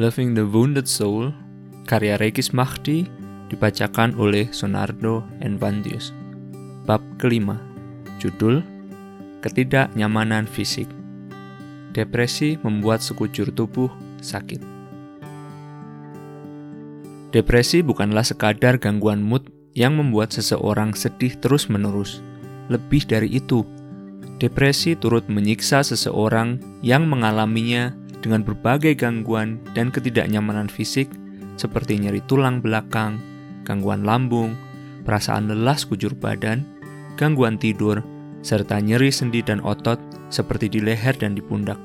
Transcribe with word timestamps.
Loving 0.00 0.32
the 0.32 0.40
Wounded 0.48 0.88
Soul, 0.88 1.36
karya 1.84 2.16
Regis 2.16 2.56
Mahdi, 2.56 3.04
dibacakan 3.52 4.16
oleh 4.16 4.48
Sonardo 4.48 5.20
Envandius. 5.44 6.16
Bab 6.88 7.04
kelima, 7.20 7.60
judul 8.16 8.64
Ketidaknyamanan 9.44 10.48
Fisik. 10.48 10.88
Depresi 11.92 12.56
membuat 12.64 13.04
sekujur 13.04 13.52
tubuh 13.52 13.92
sakit. 14.24 14.64
Depresi 17.36 17.84
bukanlah 17.84 18.24
sekadar 18.24 18.80
gangguan 18.80 19.20
mood 19.20 19.44
yang 19.76 20.00
membuat 20.00 20.32
seseorang 20.32 20.96
sedih 20.96 21.36
terus-menerus. 21.36 22.24
Lebih 22.72 23.04
dari 23.04 23.28
itu, 23.28 23.60
depresi 24.40 24.96
turut 24.96 25.28
menyiksa 25.28 25.84
seseorang 25.84 26.80
yang 26.80 27.04
mengalaminya 27.04 27.92
dengan 28.22 28.46
berbagai 28.46 28.94
gangguan 28.94 29.58
dan 29.74 29.90
ketidaknyamanan 29.90 30.70
fisik 30.70 31.10
seperti 31.58 31.98
nyeri 31.98 32.22
tulang 32.30 32.62
belakang, 32.62 33.18
gangguan 33.66 34.06
lambung, 34.06 34.54
perasaan 35.02 35.50
lelah 35.50 35.76
sekujur 35.76 36.14
badan, 36.16 36.64
gangguan 37.18 37.58
tidur, 37.58 38.00
serta 38.40 38.78
nyeri 38.78 39.10
sendi 39.10 39.42
dan 39.42 39.58
otot 39.60 39.98
seperti 40.32 40.70
di 40.70 40.80
leher 40.80 41.12
dan 41.18 41.34
di 41.34 41.42
pundak. 41.42 41.76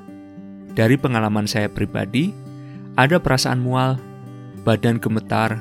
Dari 0.77 0.95
pengalaman 0.95 1.49
saya 1.49 1.67
pribadi, 1.67 2.29
ada 2.93 3.17
perasaan 3.17 3.61
mual, 3.61 3.97
badan 4.61 5.01
gemetar, 5.01 5.57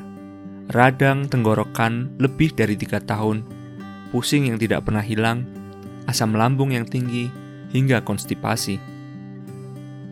radang 0.73 1.25
tenggorokan 1.27 2.13
lebih 2.21 2.53
dari 2.53 2.77
tiga 2.77 3.01
tahun, 3.01 3.45
pusing 4.13 4.53
yang 4.53 4.61
tidak 4.61 4.85
pernah 4.85 5.03
hilang, 5.03 5.49
asam 6.05 6.37
lambung 6.37 6.73
yang 6.77 6.85
tinggi, 6.85 7.33
hingga 7.73 8.05
konstipasi. 8.05 8.96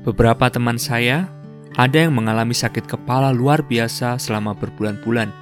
Beberapa 0.04 0.52
teman 0.52 0.76
saya 0.76 1.32
ada 1.80 2.04
yang 2.04 2.12
mengalami 2.12 2.52
sakit 2.52 2.84
kepala 2.84 3.32
luar 3.32 3.64
biasa 3.64 4.20
selama 4.20 4.52
berbulan-bulan, 4.52 5.32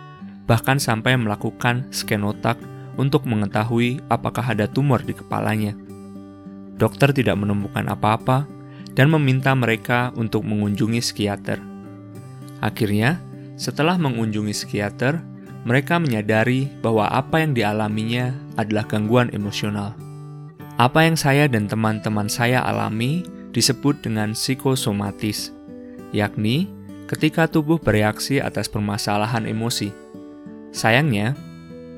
bahkan 0.46 0.78
sampai 0.78 1.18
melakukan 1.18 1.90
scan 1.90 2.22
otak 2.22 2.62
untuk 2.94 3.26
mengetahui 3.26 3.98
apakah 4.06 4.54
ada 4.54 4.70
tumor 4.70 5.02
di 5.02 5.18
kepalanya. 5.18 5.74
Dokter 6.78 7.10
tidak 7.10 7.42
menemukan 7.42 7.90
apa-apa 7.90 8.46
dan 8.94 9.10
meminta 9.10 9.50
mereka 9.58 10.14
untuk 10.14 10.46
mengunjungi 10.46 11.02
psikiater. 11.02 11.58
Akhirnya, 12.62 13.18
setelah 13.58 13.98
mengunjungi 13.98 14.54
psikiater, 14.54 15.18
mereka 15.66 15.98
menyadari 15.98 16.70
bahwa 16.78 17.10
apa 17.10 17.42
yang 17.42 17.50
dialaminya 17.50 18.30
adalah 18.54 18.86
gangguan 18.86 19.26
emosional. 19.34 19.98
Apa 20.78 21.02
yang 21.02 21.18
saya 21.18 21.50
dan 21.50 21.66
teman-teman 21.66 22.30
saya 22.30 22.62
alami 22.62 23.26
disebut 23.52 24.00
dengan 24.00 24.32
psikosomatis, 24.32 25.52
yakni 26.10 26.68
ketika 27.06 27.44
tubuh 27.44 27.76
bereaksi 27.76 28.40
atas 28.40 28.66
permasalahan 28.72 29.44
emosi. 29.44 29.92
Sayangnya, 30.72 31.36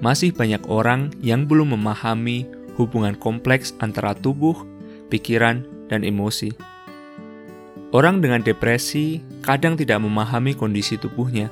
masih 0.03 0.35
banyak 0.35 0.67
orang 0.67 1.15
yang 1.23 1.47
belum 1.47 1.79
memahami 1.79 2.51
hubungan 2.75 3.15
kompleks 3.15 3.71
antara 3.79 4.13
tubuh, 4.19 4.67
pikiran, 5.09 5.63
dan 5.87 6.03
emosi. 6.03 6.51
Orang 7.95 8.19
dengan 8.19 8.43
depresi 8.43 9.23
kadang 9.47 9.79
tidak 9.79 10.03
memahami 10.03 10.59
kondisi 10.59 10.99
tubuhnya. 10.99 11.47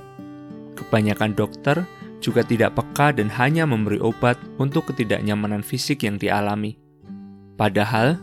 Kebanyakan 0.75 1.39
dokter 1.39 1.87
juga 2.19 2.43
tidak 2.43 2.75
peka 2.75 3.15
dan 3.15 3.31
hanya 3.31 3.63
memberi 3.63 4.03
obat 4.03 4.35
untuk 4.59 4.91
ketidaknyamanan 4.91 5.63
fisik 5.63 6.03
yang 6.03 6.19
dialami. 6.19 6.75
Padahal, 7.55 8.19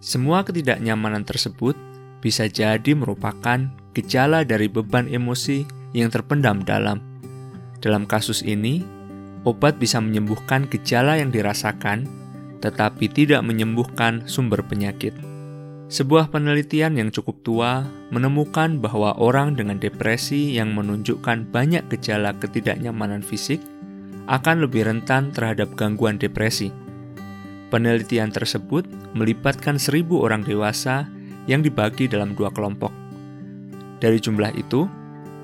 semua 0.00 0.40
ketidaknyamanan 0.48 1.28
tersebut 1.28 1.76
bisa 2.24 2.48
jadi 2.48 2.96
merupakan 2.96 3.68
gejala 3.92 4.48
dari 4.48 4.68
beban 4.68 5.04
emosi 5.04 5.68
yang 5.92 6.08
terpendam 6.08 6.64
dalam. 6.64 7.04
Dalam 7.84 8.08
kasus 8.08 8.40
ini, 8.40 8.80
obat 9.44 9.76
bisa 9.76 10.00
menyembuhkan 10.00 10.68
gejala 10.72 11.20
yang 11.20 11.28
dirasakan, 11.28 12.08
tetapi 12.64 13.12
tidak 13.12 13.44
menyembuhkan 13.44 14.24
sumber 14.24 14.64
penyakit. 14.64 15.12
Sebuah 15.90 16.30
penelitian 16.30 16.94
yang 16.96 17.10
cukup 17.10 17.42
tua 17.44 17.82
menemukan 18.14 18.78
bahwa 18.78 19.12
orang 19.20 19.58
dengan 19.58 19.76
depresi 19.76 20.54
yang 20.54 20.72
menunjukkan 20.72 21.50
banyak 21.50 21.82
gejala 21.92 22.32
ketidaknyamanan 22.40 23.20
fisik 23.26 23.58
akan 24.30 24.62
lebih 24.62 24.86
rentan 24.86 25.34
terhadap 25.34 25.74
gangguan 25.74 26.14
depresi. 26.14 26.70
Penelitian 27.70 28.34
tersebut 28.34 28.82
melibatkan 29.14 29.78
seribu 29.78 30.26
orang 30.26 30.42
dewasa 30.42 31.06
yang 31.46 31.62
dibagi 31.62 32.10
dalam 32.10 32.34
dua 32.34 32.50
kelompok. 32.50 32.90
Dari 34.02 34.18
jumlah 34.18 34.50
itu, 34.58 34.90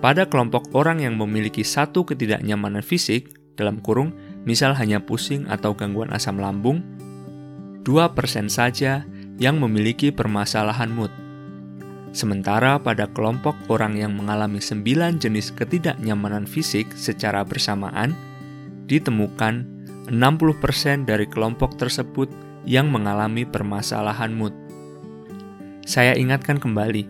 pada 0.03 0.27
kelompok 0.27 0.75
orang 0.75 1.07
yang 1.07 1.15
memiliki 1.15 1.63
satu 1.63 2.03
ketidaknyamanan 2.03 2.83
fisik, 2.83 3.31
dalam 3.55 3.79
kurung, 3.81 4.13
misal 4.43 4.75
hanya 4.75 5.01
pusing 5.01 5.47
atau 5.47 5.73
gangguan 5.73 6.11
asam 6.13 6.37
lambung, 6.37 6.83
2% 7.87 8.51
saja 8.51 9.07
yang 9.39 9.63
memiliki 9.63 10.11
permasalahan 10.11 10.91
mood. 10.91 11.13
Sementara 12.11 12.81
pada 12.81 13.07
kelompok 13.13 13.55
orang 13.69 13.95
yang 14.01 14.17
mengalami 14.17 14.59
9 14.59 15.21
jenis 15.21 15.53
ketidaknyamanan 15.53 16.49
fisik 16.49 16.91
secara 16.97 17.45
bersamaan, 17.45 18.17
ditemukan 18.89 19.76
60% 20.07 21.07
dari 21.07 21.27
kelompok 21.27 21.75
tersebut 21.75 22.31
yang 22.67 22.91
mengalami 22.91 23.43
permasalahan 23.47 24.31
mood. 24.35 24.55
Saya 25.87 26.19
ingatkan 26.19 26.59
kembali, 26.59 27.07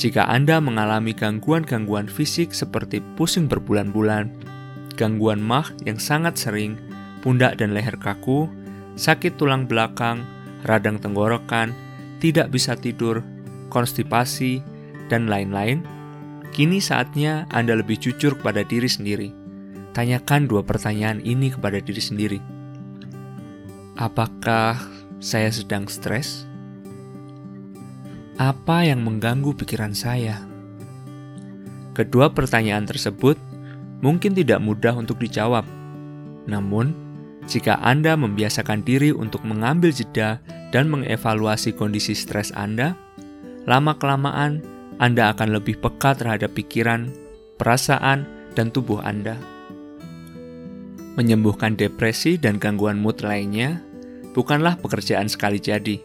jika 0.00 0.24
Anda 0.28 0.58
mengalami 0.60 1.12
gangguan-gangguan 1.12 2.08
fisik 2.08 2.56
seperti 2.56 3.04
pusing 3.14 3.48
berbulan-bulan, 3.48 4.32
gangguan 4.96 5.40
mah 5.40 5.68
yang 5.84 6.00
sangat 6.00 6.40
sering, 6.40 6.80
pundak 7.20 7.60
dan 7.60 7.76
leher 7.76 7.96
kaku, 8.00 8.48
sakit 8.96 9.36
tulang 9.36 9.68
belakang, 9.68 10.24
radang 10.64 10.96
tenggorokan, 10.96 11.76
tidak 12.24 12.48
bisa 12.48 12.72
tidur, 12.72 13.20
konstipasi, 13.68 14.64
dan 15.12 15.28
lain-lain, 15.28 15.84
kini 16.56 16.80
saatnya 16.80 17.44
Anda 17.52 17.76
lebih 17.76 18.00
jujur 18.00 18.40
kepada 18.40 18.64
diri 18.64 18.88
sendiri 18.88 19.43
Tanyakan 19.94 20.50
dua 20.50 20.66
pertanyaan 20.66 21.22
ini 21.22 21.54
kepada 21.54 21.78
diri 21.78 22.02
sendiri. 22.02 22.40
Apakah 23.94 24.74
saya 25.22 25.54
sedang 25.54 25.86
stres? 25.86 26.50
Apa 28.34 28.82
yang 28.82 29.06
mengganggu 29.06 29.54
pikiran 29.54 29.94
saya? 29.94 30.42
Kedua 31.94 32.34
pertanyaan 32.34 32.90
tersebut 32.90 33.38
mungkin 34.02 34.34
tidak 34.34 34.58
mudah 34.58 34.98
untuk 34.98 35.22
dijawab. 35.22 35.62
Namun, 36.50 36.90
jika 37.46 37.78
Anda 37.78 38.18
membiasakan 38.18 38.82
diri 38.82 39.14
untuk 39.14 39.46
mengambil 39.46 39.94
jeda 39.94 40.42
dan 40.74 40.90
mengevaluasi 40.90 41.70
kondisi 41.70 42.18
stres 42.18 42.50
Anda, 42.58 42.98
lama-kelamaan 43.70 44.58
Anda 44.98 45.30
akan 45.38 45.54
lebih 45.54 45.78
peka 45.78 46.18
terhadap 46.18 46.50
pikiran, 46.58 47.14
perasaan, 47.62 48.26
dan 48.58 48.74
tubuh 48.74 48.98
Anda. 48.98 49.53
Menyembuhkan 51.14 51.78
depresi 51.78 52.34
dan 52.34 52.58
gangguan 52.58 52.98
mood 52.98 53.22
lainnya 53.22 53.78
bukanlah 54.34 54.74
pekerjaan 54.82 55.30
sekali 55.30 55.62
jadi. 55.62 56.02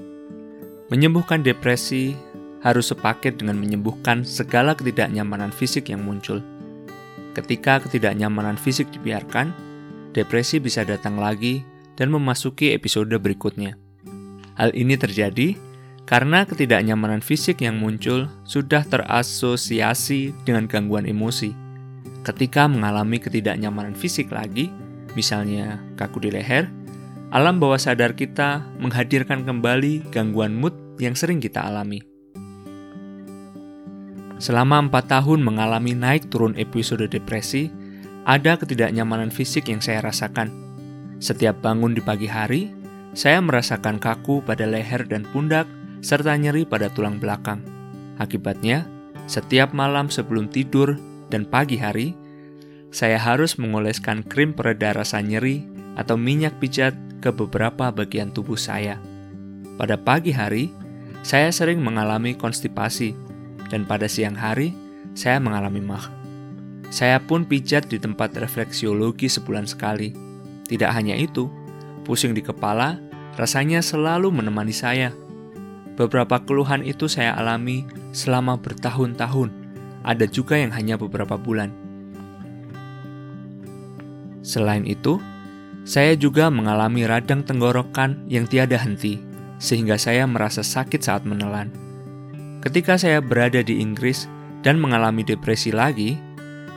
Menyembuhkan 0.94 1.42
depresi 1.42 2.14
harus 2.62 2.94
sepaket 2.94 3.42
dengan 3.42 3.58
menyembuhkan 3.58 4.22
segala 4.22 4.78
ketidaknyamanan 4.78 5.50
fisik 5.50 5.90
yang 5.90 6.06
muncul. 6.06 6.46
Ketika 7.34 7.82
ketidaknyamanan 7.82 8.54
fisik 8.54 8.94
dibiarkan, 8.94 9.50
depresi 10.14 10.62
bisa 10.62 10.86
datang 10.86 11.18
lagi 11.18 11.66
dan 11.98 12.14
memasuki 12.14 12.78
episode 12.78 13.14
berikutnya. 13.18 13.78
Hal 14.62 14.76
ini 14.78 14.94
terjadi 14.94 15.58
karena 16.06 16.46
ketidaknyamanan 16.46 17.22
fisik 17.22 17.66
yang 17.66 17.82
muncul 17.82 18.30
sudah 18.46 18.86
terasosiasi 18.86 20.34
dengan 20.46 20.70
gangguan 20.70 21.06
emosi. 21.06 21.54
Ketika 22.26 22.68
mengalami 22.68 23.22
ketidaknyamanan 23.22 23.96
fisik 23.96 24.34
lagi, 24.34 24.68
misalnya 25.14 25.80
kaku 25.96 26.26
di 26.26 26.30
leher, 26.34 26.70
alam 27.30 27.62
bawah 27.62 27.78
sadar 27.78 28.18
kita 28.18 28.66
menghadirkan 28.82 29.46
kembali 29.46 30.10
gangguan 30.10 30.58
mood 30.58 30.74
yang 30.98 31.14
sering 31.14 31.38
kita 31.38 31.62
alami. 31.62 32.02
Selama 34.40 34.88
empat 34.88 35.12
tahun 35.12 35.44
mengalami 35.44 35.94
naik 35.94 36.32
turun 36.32 36.56
episode 36.56 37.06
depresi, 37.12 37.68
ada 38.24 38.56
ketidaknyamanan 38.56 39.30
fisik 39.30 39.68
yang 39.68 39.84
saya 39.84 40.00
rasakan. 40.00 40.50
Setiap 41.20 41.60
bangun 41.60 41.92
di 41.92 42.00
pagi 42.00 42.26
hari, 42.26 42.72
saya 43.12 43.44
merasakan 43.44 44.00
kaku 44.00 44.40
pada 44.40 44.64
leher 44.64 45.04
dan 45.06 45.28
pundak, 45.30 45.68
serta 46.00 46.40
nyeri 46.40 46.64
pada 46.64 46.88
tulang 46.88 47.20
belakang. 47.20 47.60
Akibatnya, 48.16 48.88
setiap 49.28 49.76
malam 49.76 50.08
sebelum 50.08 50.48
tidur 50.48 50.96
dan 51.28 51.44
pagi 51.44 51.76
hari, 51.76 52.16
saya 52.90 53.22
harus 53.22 53.58
mengoleskan 53.62 54.26
krim 54.26 54.54
pereda 54.54 54.98
rasa 54.98 55.22
nyeri 55.22 55.66
atau 55.94 56.18
minyak 56.18 56.58
pijat 56.58 56.98
ke 57.22 57.30
beberapa 57.30 57.94
bagian 57.94 58.34
tubuh 58.34 58.58
saya. 58.58 58.98
Pada 59.78 59.96
pagi 59.96 60.34
hari, 60.34 60.74
saya 61.22 61.54
sering 61.54 61.80
mengalami 61.84 62.34
konstipasi, 62.34 63.14
dan 63.70 63.86
pada 63.86 64.10
siang 64.10 64.36
hari, 64.36 64.74
saya 65.14 65.38
mengalami 65.38 65.84
mah. 65.84 66.10
Saya 66.90 67.22
pun 67.22 67.46
pijat 67.46 67.86
di 67.86 68.02
tempat 68.02 68.34
refleksiologi 68.34 69.30
sebulan 69.30 69.70
sekali. 69.70 70.10
Tidak 70.66 70.90
hanya 70.90 71.14
itu, 71.14 71.46
pusing 72.02 72.34
di 72.34 72.42
kepala 72.42 72.98
rasanya 73.38 73.80
selalu 73.86 74.34
menemani 74.34 74.74
saya. 74.74 75.14
Beberapa 75.94 76.42
keluhan 76.42 76.82
itu 76.82 77.06
saya 77.06 77.38
alami 77.38 77.86
selama 78.16 78.58
bertahun-tahun. 78.58 79.52
Ada 80.02 80.26
juga 80.32 80.58
yang 80.58 80.72
hanya 80.74 80.96
beberapa 80.96 81.36
bulan. 81.36 81.89
Selain 84.50 84.82
itu, 84.90 85.22
saya 85.86 86.18
juga 86.18 86.50
mengalami 86.50 87.06
radang 87.06 87.46
tenggorokan 87.46 88.26
yang 88.26 88.50
tiada 88.50 88.82
henti, 88.82 89.22
sehingga 89.62 89.94
saya 90.02 90.26
merasa 90.26 90.66
sakit 90.66 91.06
saat 91.06 91.22
menelan. 91.22 91.70
Ketika 92.66 92.98
saya 92.98 93.22
berada 93.22 93.62
di 93.62 93.78
Inggris 93.78 94.26
dan 94.66 94.82
mengalami 94.82 95.22
depresi 95.22 95.70
lagi, 95.70 96.18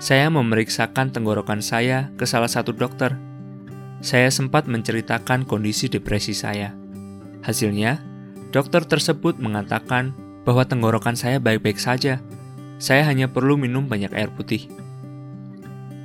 saya 0.05 0.29
memeriksakan 0.29 1.17
tenggorokan 1.17 1.65
saya 1.65 2.13
ke 2.21 2.29
salah 2.29 2.53
satu 2.53 2.77
dokter. 2.77 3.17
Saya 4.05 4.29
sempat 4.29 4.69
menceritakan 4.69 5.49
kondisi 5.49 5.89
depresi 5.89 6.37
saya. 6.37 6.77
Hasilnya, 7.41 8.05
dokter 8.53 8.85
tersebut 8.85 9.41
mengatakan 9.41 10.13
bahwa 10.45 10.69
tenggorokan 10.69 11.17
saya 11.17 11.41
baik-baik 11.41 11.81
saja. 11.81 12.21
Saya 12.77 13.07
hanya 13.09 13.33
perlu 13.33 13.57
minum 13.57 13.89
banyak 13.89 14.13
air 14.13 14.29
putih. 14.29 14.82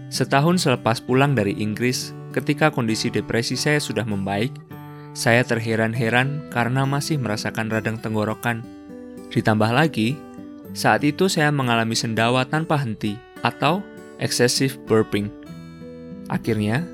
Setahun 0.07 0.63
selepas 0.63 1.04
pulang 1.04 1.36
dari 1.36 1.51
Inggris, 1.59 2.15
ketika 2.31 2.71
kondisi 2.71 3.12
depresi 3.12 3.59
saya 3.59 3.83
sudah 3.83 4.07
membaik, 4.07 4.56
saya 5.12 5.44
terheran-heran 5.44 6.48
karena 6.48 6.88
masih 6.88 7.19
merasakan 7.19 7.68
radang 7.68 8.00
tenggorokan. 8.00 8.63
Ditambah 9.27 9.68
lagi, 9.75 10.15
saat 10.71 11.04
itu 11.04 11.27
saya 11.27 11.51
mengalami 11.51 11.98
sendawa 11.98 12.48
tanpa 12.48 12.80
henti 12.80 13.19
atau 13.44 13.83
excessive 14.24 14.80
burping. 14.88 15.27
Akhirnya, 16.31 16.88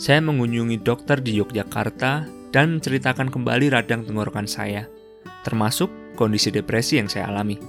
saya 0.00 0.24
mengunjungi 0.24 0.80
dokter 0.80 1.20
di 1.20 1.36
Yogyakarta 1.38 2.24
dan 2.48 2.78
menceritakan 2.78 3.28
kembali 3.28 3.76
radang 3.76 4.08
tenggorokan 4.08 4.48
saya, 4.48 4.88
termasuk 5.44 5.92
kondisi 6.16 6.48
depresi 6.48 6.96
yang 6.96 7.12
saya 7.12 7.28
alami. 7.28 7.60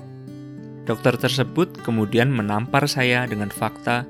Dokter 0.85 1.17
tersebut 1.17 1.81
kemudian 1.81 2.29
menampar 2.29 2.85
saya 2.85 3.25
dengan 3.25 3.49
fakta 3.49 4.05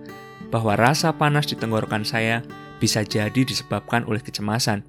bahwa 0.55 0.79
rasa 0.79 1.11
panas 1.11 1.51
di 1.51 1.59
tenggorokan 1.59 2.07
saya 2.07 2.39
bisa 2.79 3.03
jadi 3.03 3.43
disebabkan 3.43 4.07
oleh 4.07 4.23
kecemasan. 4.23 4.87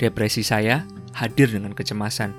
Depresi 0.00 0.40
saya 0.40 0.88
hadir 1.12 1.52
dengan 1.52 1.76
kecemasan. 1.76 2.32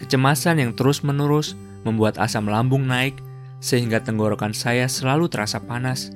Kecemasan 0.00 0.64
yang 0.64 0.72
terus-menerus 0.72 1.52
membuat 1.84 2.16
asam 2.16 2.48
lambung 2.48 2.88
naik 2.88 3.20
sehingga 3.60 4.00
tenggorokan 4.00 4.56
saya 4.56 4.88
selalu 4.88 5.28
terasa 5.28 5.60
panas. 5.60 6.08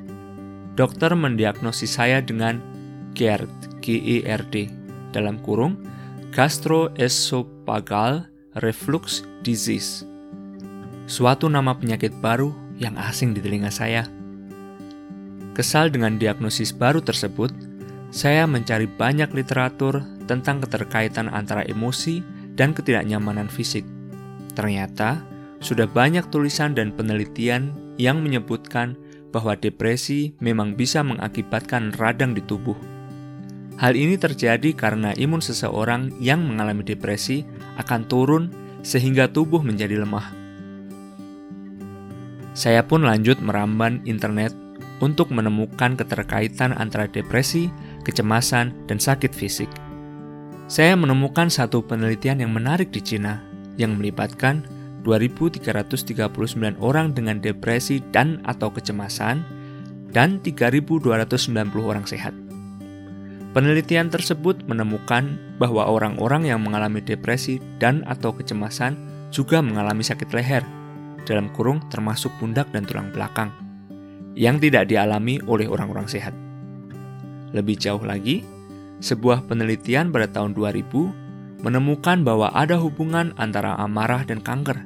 Dokter 0.72 1.12
mendiagnosis 1.12 2.00
saya 2.00 2.24
dengan 2.24 2.64
GERD, 3.12 3.84
GERD, 3.84 4.72
dalam 5.12 5.36
kurung 5.44 5.76
gastroesophageal 6.32 8.24
reflux 8.64 9.20
disease. 9.44 10.08
Suatu 11.04 11.52
nama 11.52 11.76
penyakit 11.76 12.16
baru 12.24 12.56
yang 12.80 12.96
asing 12.96 13.36
di 13.36 13.44
telinga 13.44 13.68
saya. 13.68 14.21
Kesal 15.52 15.92
dengan 15.92 16.16
diagnosis 16.16 16.72
baru 16.72 17.04
tersebut, 17.04 17.52
saya 18.08 18.48
mencari 18.48 18.88
banyak 18.88 19.36
literatur 19.36 20.00
tentang 20.24 20.64
keterkaitan 20.64 21.28
antara 21.28 21.60
emosi 21.68 22.24
dan 22.56 22.72
ketidaknyamanan 22.72 23.52
fisik. 23.52 23.84
Ternyata, 24.56 25.20
sudah 25.60 25.84
banyak 25.84 26.28
tulisan 26.32 26.72
dan 26.72 26.92
penelitian 26.96 27.72
yang 28.00 28.24
menyebutkan 28.24 28.96
bahwa 29.28 29.52
depresi 29.56 30.32
memang 30.40 30.72
bisa 30.72 31.04
mengakibatkan 31.04 31.92
radang 32.00 32.32
di 32.32 32.40
tubuh. 32.44 32.76
Hal 33.76 33.96
ini 33.96 34.16
terjadi 34.20 34.72
karena 34.76 35.16
imun 35.16 35.40
seseorang 35.40 36.16
yang 36.20 36.44
mengalami 36.44 36.84
depresi 36.84 37.44
akan 37.80 38.08
turun 38.08 38.44
sehingga 38.84 39.28
tubuh 39.28 39.60
menjadi 39.64 40.00
lemah. 40.00 40.32
Saya 42.52 42.84
pun 42.84 43.08
lanjut 43.08 43.40
meramban 43.40 44.04
internet 44.04 44.52
untuk 45.02 45.34
menemukan 45.34 45.98
keterkaitan 45.98 46.70
antara 46.78 47.10
depresi, 47.10 47.68
kecemasan, 48.06 48.86
dan 48.86 49.02
sakit 49.02 49.34
fisik. 49.34 49.68
Saya 50.70 50.94
menemukan 50.94 51.50
satu 51.50 51.82
penelitian 51.82 52.40
yang 52.40 52.54
menarik 52.54 52.94
di 52.94 53.02
Cina 53.02 53.42
yang 53.76 53.98
melibatkan 53.98 54.62
2.339 55.02 56.30
orang 56.78 57.10
dengan 57.10 57.42
depresi 57.42 57.98
dan 58.14 58.38
atau 58.46 58.70
kecemasan, 58.70 59.42
dan 60.14 60.38
3.290 60.40 61.02
orang 61.82 62.06
sehat. 62.06 62.32
Penelitian 63.52 64.08
tersebut 64.08 64.64
menemukan 64.64 65.36
bahwa 65.60 65.84
orang-orang 65.84 66.48
yang 66.48 66.64
mengalami 66.64 67.04
depresi 67.04 67.60
dan 67.76 68.00
atau 68.08 68.32
kecemasan 68.32 68.96
juga 69.28 69.60
mengalami 69.60 70.00
sakit 70.00 70.32
leher, 70.32 70.64
dalam 71.28 71.52
kurung 71.52 71.84
termasuk 71.92 72.32
pundak 72.40 72.68
dan 72.72 72.88
tulang 72.88 73.12
belakang, 73.12 73.52
yang 74.34 74.56
tidak 74.62 74.88
dialami 74.88 75.38
oleh 75.44 75.68
orang-orang 75.68 76.08
sehat. 76.08 76.32
Lebih 77.52 77.76
jauh 77.76 78.00
lagi, 78.00 78.44
sebuah 79.02 79.44
penelitian 79.50 80.08
pada 80.08 80.30
tahun 80.30 80.56
2000 80.56 81.62
menemukan 81.62 82.26
bahwa 82.26 82.50
ada 82.54 82.78
hubungan 82.80 83.36
antara 83.38 83.76
amarah 83.78 84.24
dan 84.26 84.40
kanker. 84.40 84.78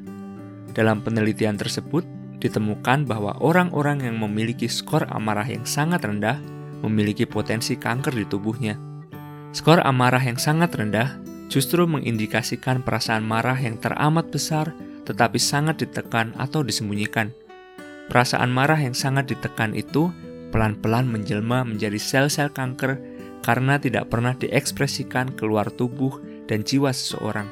Dalam 0.76 1.00
penelitian 1.00 1.56
tersebut, 1.56 2.04
ditemukan 2.36 3.08
bahwa 3.08 3.32
orang-orang 3.40 4.04
yang 4.04 4.20
memiliki 4.20 4.68
skor 4.68 5.08
amarah 5.08 5.48
yang 5.48 5.64
sangat 5.64 6.04
rendah 6.04 6.36
memiliki 6.84 7.24
potensi 7.24 7.80
kanker 7.80 8.12
di 8.12 8.28
tubuhnya. 8.28 8.76
Skor 9.56 9.80
amarah 9.80 10.20
yang 10.20 10.36
sangat 10.36 10.76
rendah 10.76 11.16
justru 11.48 11.88
mengindikasikan 11.88 12.84
perasaan 12.84 13.24
marah 13.24 13.56
yang 13.56 13.80
teramat 13.80 14.28
besar 14.28 14.76
tetapi 15.06 15.38
sangat 15.38 15.80
ditekan 15.80 16.34
atau 16.36 16.60
disembunyikan. 16.66 17.30
Perasaan 18.06 18.54
marah 18.54 18.78
yang 18.78 18.94
sangat 18.94 19.30
ditekan 19.30 19.74
itu 19.74 20.14
pelan-pelan 20.54 21.10
menjelma 21.10 21.66
menjadi 21.66 21.98
sel-sel 21.98 22.54
kanker 22.54 22.96
karena 23.42 23.78
tidak 23.78 24.10
pernah 24.10 24.34
diekspresikan 24.34 25.34
keluar 25.34 25.70
tubuh 25.74 26.22
dan 26.46 26.62
jiwa 26.62 26.94
seseorang. 26.94 27.46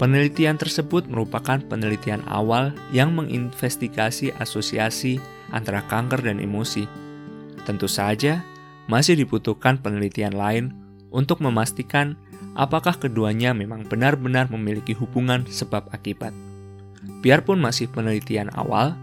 Penelitian 0.00 0.56
tersebut 0.56 1.04
merupakan 1.12 1.60
penelitian 1.60 2.24
awal 2.24 2.72
yang 2.88 3.12
menginvestigasi 3.12 4.32
asosiasi 4.40 5.20
antara 5.52 5.84
kanker 5.84 6.24
dan 6.24 6.40
emosi. 6.40 6.88
Tentu 7.68 7.84
saja, 7.84 8.40
masih 8.88 9.20
dibutuhkan 9.20 9.76
penelitian 9.76 10.32
lain 10.32 10.72
untuk 11.12 11.44
memastikan 11.44 12.16
apakah 12.56 12.96
keduanya 12.96 13.52
memang 13.52 13.84
benar-benar 13.84 14.48
memiliki 14.48 14.96
hubungan 14.96 15.44
sebab 15.46 15.92
akibat. 15.92 16.32
Biarpun 17.20 17.60
masih 17.60 17.92
penelitian 17.92 18.48
awal, 18.56 18.96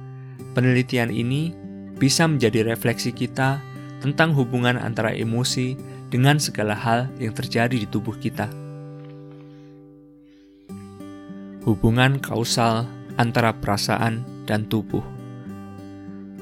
penelitian 0.58 1.14
ini 1.14 1.54
bisa 2.02 2.26
menjadi 2.26 2.66
refleksi 2.66 3.14
kita 3.14 3.62
tentang 4.02 4.34
hubungan 4.34 4.82
antara 4.82 5.14
emosi 5.14 5.78
dengan 6.10 6.42
segala 6.42 6.74
hal 6.74 7.06
yang 7.22 7.38
terjadi 7.38 7.86
di 7.86 7.86
tubuh 7.86 8.18
kita. 8.18 8.50
hubungan 11.68 12.16
kausal 12.24 12.88
antara 13.20 13.52
perasaan 13.52 14.24
dan 14.48 14.64
tubuh. 14.72 15.04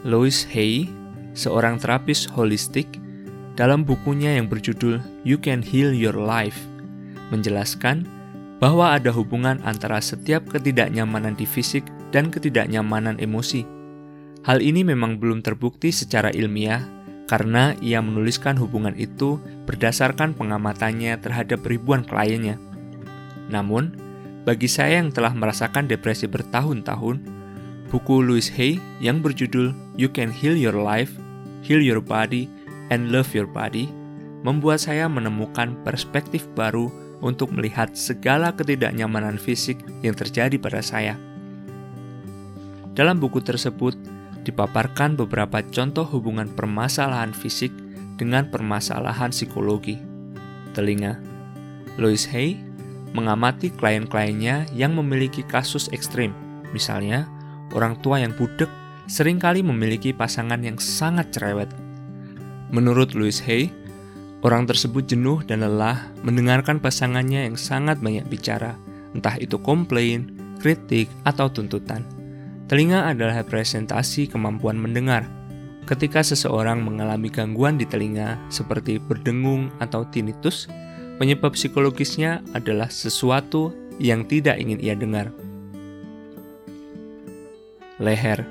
Louis 0.05 0.45
Hay, 0.53 0.85
seorang 1.33 1.81
terapis 1.81 2.29
holistik, 2.29 3.01
dalam 3.57 3.81
bukunya 3.81 4.37
yang 4.37 4.45
berjudul 4.45 5.01
You 5.25 5.41
Can 5.41 5.65
Heal 5.65 5.97
Your 5.97 6.13
Life, 6.13 6.61
menjelaskan 7.33 8.05
bahwa 8.61 8.93
ada 8.93 9.09
hubungan 9.09 9.57
antara 9.65 9.97
setiap 9.97 10.45
ketidaknyamanan 10.53 11.33
di 11.33 11.49
fisik 11.49 11.89
dan 12.13 12.29
ketidaknyamanan 12.29 13.17
emosi. 13.17 13.65
Hal 14.45 14.61
ini 14.61 14.85
memang 14.85 15.17
belum 15.17 15.41
terbukti 15.41 15.89
secara 15.89 16.29
ilmiah 16.29 16.85
karena 17.25 17.73
ia 17.81 17.97
menuliskan 17.97 18.53
hubungan 18.61 18.93
itu 18.93 19.41
berdasarkan 19.65 20.37
pengamatannya 20.37 21.17
terhadap 21.17 21.65
ribuan 21.65 22.05
kliennya. 22.05 22.61
Namun, 23.49 23.97
bagi 24.45 24.69
saya 24.69 25.01
yang 25.01 25.09
telah 25.09 25.33
merasakan 25.33 25.89
depresi 25.89 26.29
bertahun-tahun, 26.29 27.17
buku 27.89 28.15
Louis 28.21 28.45
Hay 28.53 28.77
yang 29.01 29.25
berjudul 29.25 29.73
You 29.97 30.13
Can 30.13 30.29
Heal 30.29 30.53
Your 30.53 30.77
Life, 30.77 31.17
Heal 31.65 31.81
Your 31.81 31.97
Body, 31.97 32.45
and 32.93 33.09
Love 33.09 33.33
Your 33.33 33.49
Body 33.49 33.89
membuat 34.45 34.85
saya 34.85 35.09
menemukan 35.09 35.73
perspektif 35.81 36.45
baru 36.53 36.93
untuk 37.25 37.49
melihat 37.49 37.97
segala 37.97 38.53
ketidaknyamanan 38.53 39.41
fisik 39.41 39.81
yang 40.05 40.13
terjadi 40.13 40.61
pada 40.61 40.85
saya. 40.85 41.17
Dalam 42.93 43.17
buku 43.17 43.41
tersebut 43.41 43.97
dipaparkan 44.45 45.17
beberapa 45.17 45.65
contoh 45.73 46.05
hubungan 46.05 46.47
permasalahan 46.53 47.33
fisik 47.33 47.73
dengan 48.15 48.47
permasalahan 48.53 49.33
psikologi. 49.33 49.97
Telinga 50.77 51.17
Louis 51.97 52.21
Hay 52.29 52.59
mengamati 53.15 53.71
klien-kliennya 53.71 54.69
yang 54.75 54.93
memiliki 54.93 55.41
kasus 55.41 55.87
ekstrim, 55.95 56.35
misalnya 56.75 57.25
orang 57.71 57.95
tua 58.03 58.19
yang 58.19 58.35
budek 58.35 58.67
sering 59.07 59.39
kali 59.39 59.63
memiliki 59.63 60.11
pasangan 60.11 60.59
yang 60.61 60.75
sangat 60.77 61.31
cerewet. 61.31 61.71
Menurut 62.69 63.15
Louis 63.15 63.39
Hay, 63.47 63.71
orang 64.43 64.67
tersebut 64.67 65.07
jenuh 65.07 65.41
dan 65.47 65.63
lelah 65.63 66.11
mendengarkan 66.27 66.83
pasangannya 66.83 67.47
yang 67.47 67.55
sangat 67.55 68.01
banyak 68.03 68.27
bicara, 68.27 68.75
entah 69.15 69.39
itu 69.39 69.55
komplain, 69.61 70.35
kritik, 70.59 71.07
atau 71.23 71.47
tuntutan. 71.47 72.14
Telinga 72.65 73.05
adalah 73.05 73.45
representasi 73.45 74.25
kemampuan 74.25 74.81
mendengar. 74.81 75.29
Ketika 75.85 76.25
seseorang 76.25 76.81
mengalami 76.81 77.29
gangguan 77.29 77.77
di 77.77 77.85
telinga, 77.85 78.41
seperti 78.49 78.97
berdengung 78.97 79.69
atau 79.77 80.01
tinnitus, 80.09 80.65
penyebab 81.21 81.53
psikologisnya 81.53 82.41
adalah 82.57 82.89
sesuatu 82.89 83.69
yang 84.01 84.25
tidak 84.25 84.57
ingin 84.57 84.81
ia 84.81 84.97
dengar. 84.97 85.29
Leher 88.01 88.43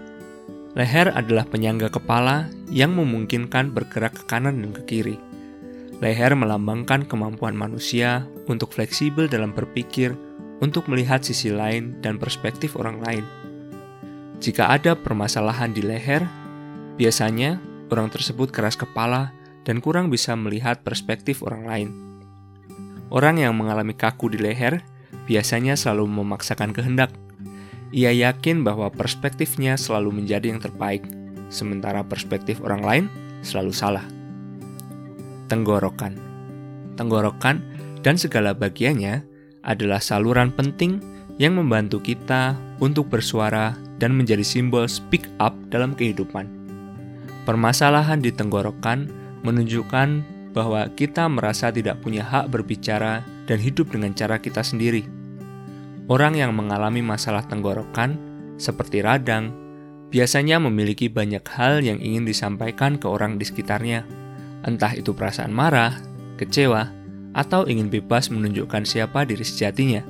Leher 0.75 1.15
adalah 1.15 1.47
penyangga 1.47 1.87
kepala 1.87 2.51
yang 2.67 2.99
memungkinkan 2.99 3.71
bergerak 3.71 4.15
ke 4.19 4.23
kanan 4.27 4.59
dan 4.59 4.75
ke 4.75 4.83
kiri. 4.91 5.17
Leher 6.03 6.35
melambangkan 6.35 7.07
kemampuan 7.07 7.55
manusia 7.55 8.27
untuk 8.51 8.75
fleksibel 8.75 9.31
dalam 9.31 9.55
berpikir, 9.55 10.19
untuk 10.59 10.91
melihat 10.91 11.23
sisi 11.23 11.55
lain 11.55 11.95
dan 12.03 12.19
perspektif 12.19 12.75
orang 12.75 12.99
lain. 13.07 13.44
Jika 14.45 14.69
ada 14.69 14.93
permasalahan 14.93 15.73
di 15.73 15.81
leher, 15.81 16.29
biasanya 17.01 17.57
orang 17.89 18.13
tersebut 18.13 18.53
keras 18.53 18.77
kepala 18.77 19.33
dan 19.65 19.81
kurang 19.81 20.13
bisa 20.13 20.37
melihat 20.37 20.85
perspektif 20.85 21.41
orang 21.41 21.65
lain. 21.65 21.89
Orang 23.09 23.41
yang 23.41 23.57
mengalami 23.57 23.97
kaku 23.97 24.29
di 24.29 24.37
leher 24.37 24.85
biasanya 25.25 25.81
selalu 25.81 26.21
memaksakan 26.21 26.77
kehendak 26.77 27.09
ia 27.95 28.11
yakin 28.11 28.67
bahwa 28.67 28.91
perspektifnya 28.91 29.79
selalu 29.79 30.19
menjadi 30.19 30.51
yang 30.51 30.59
terbaik, 30.59 31.07
sementara 31.47 32.03
perspektif 32.03 32.59
orang 32.59 32.83
lain 32.83 33.05
selalu 33.47 33.71
salah. 33.71 34.03
Tenggorokan 35.47 36.19
Tenggorokan 36.99 37.63
dan 38.03 38.19
segala 38.19 38.51
bagiannya 38.51 39.23
adalah 39.63 40.03
saluran 40.03 40.51
penting 40.51 40.99
yang 41.39 41.55
membantu 41.55 42.03
kita 42.03 42.59
untuk 42.83 43.07
bersuara 43.07 43.79
dan 44.05 44.13
menjadi 44.13 44.45
simbol 44.45 44.85
speak 44.85 45.25
up 45.41 45.57
dalam 45.73 45.97
kehidupan. 45.97 46.45
Permasalahan 47.49 48.21
di 48.21 48.29
tenggorokan 48.29 49.09
menunjukkan 49.41 50.09
bahwa 50.53 50.85
kita 50.93 51.25
merasa 51.33 51.73
tidak 51.73 52.05
punya 52.05 52.21
hak 52.21 52.53
berbicara 52.53 53.25
dan 53.49 53.57
hidup 53.57 53.89
dengan 53.89 54.13
cara 54.13 54.37
kita 54.37 54.61
sendiri 54.61 55.25
Orang 56.05 56.37
yang 56.37 56.53
mengalami 56.53 57.01
masalah 57.01 57.49
tenggorokan, 57.49 58.21
seperti 58.61 59.01
radang, 59.01 59.57
biasanya 60.13 60.61
memiliki 60.61 61.09
banyak 61.09 61.41
hal 61.57 61.81
yang 61.81 61.97
ingin 61.97 62.29
disampaikan 62.29 63.01
ke 63.01 63.09
orang 63.09 63.41
di 63.41 63.49
sekitarnya, 63.49 64.05
entah 64.69 64.93
itu 64.93 65.17
perasaan 65.17 65.49
marah, 65.49 65.97
kecewa, 66.37 66.93
atau 67.33 67.65
ingin 67.65 67.89
bebas 67.89 68.29
menunjukkan 68.29 68.85
siapa 68.85 69.25
diri 69.25 69.49
sejatinya, 69.49 70.05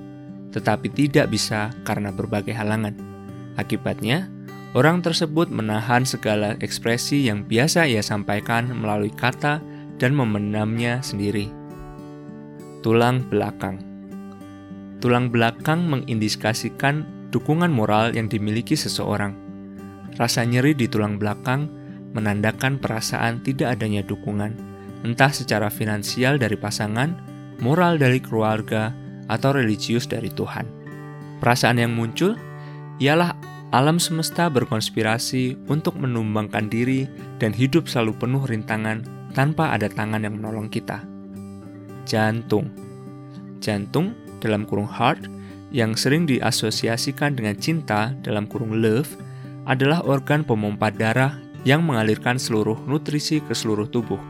tetapi 0.50 0.90
tidak 0.90 1.30
bisa 1.30 1.70
karena 1.86 2.10
berbagai 2.10 2.58
halangan. 2.58 3.13
Akibatnya, 3.54 4.26
orang 4.74 5.02
tersebut 5.02 5.50
menahan 5.50 6.02
segala 6.02 6.58
ekspresi 6.58 7.26
yang 7.26 7.46
biasa 7.46 7.86
ia 7.86 8.02
sampaikan 8.02 8.70
melalui 8.74 9.14
kata 9.14 9.62
dan 9.98 10.12
memendamnya 10.14 11.00
sendiri. 11.04 11.50
Tulang 12.82 13.24
belakang 13.30 13.94
Tulang 15.04 15.28
belakang 15.28 15.84
mengindikasikan 15.84 17.28
dukungan 17.28 17.68
moral 17.68 18.16
yang 18.16 18.24
dimiliki 18.24 18.72
seseorang. 18.72 19.36
Rasa 20.16 20.48
nyeri 20.48 20.72
di 20.72 20.88
tulang 20.88 21.20
belakang 21.20 21.68
menandakan 22.16 22.80
perasaan 22.80 23.44
tidak 23.44 23.76
adanya 23.76 24.00
dukungan, 24.00 24.56
entah 25.04 25.28
secara 25.28 25.68
finansial 25.68 26.40
dari 26.40 26.56
pasangan, 26.56 27.20
moral 27.60 28.00
dari 28.00 28.16
keluarga, 28.16 28.96
atau 29.28 29.52
religius 29.52 30.08
dari 30.08 30.32
Tuhan. 30.32 30.64
Perasaan 31.36 31.84
yang 31.84 31.92
muncul 31.92 32.32
ialah 33.02 33.34
alam 33.74 33.98
semesta 33.98 34.46
berkonspirasi 34.46 35.66
untuk 35.66 35.98
menumbangkan 35.98 36.70
diri 36.70 37.10
dan 37.42 37.50
hidup 37.50 37.90
selalu 37.90 38.14
penuh 38.22 38.42
rintangan 38.46 39.02
tanpa 39.34 39.74
ada 39.74 39.90
tangan 39.90 40.22
yang 40.22 40.38
menolong 40.38 40.70
kita. 40.70 41.02
Jantung 42.06 42.70
Jantung 43.58 44.12
dalam 44.44 44.68
kurung 44.68 44.86
heart 44.86 45.26
yang 45.74 45.98
sering 45.98 46.28
diasosiasikan 46.28 47.34
dengan 47.34 47.56
cinta 47.58 48.14
dalam 48.22 48.46
kurung 48.46 48.78
love 48.78 49.10
adalah 49.64 50.04
organ 50.04 50.44
pemompa 50.44 50.92
darah 50.92 51.40
yang 51.64 51.82
mengalirkan 51.82 52.36
seluruh 52.36 52.76
nutrisi 52.84 53.40
ke 53.40 53.56
seluruh 53.56 53.88
tubuh. 53.88 54.20